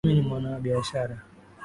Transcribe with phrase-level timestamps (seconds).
[0.03, 1.15] Mimi ni mwana-biashara